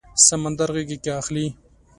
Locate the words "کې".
1.03-1.11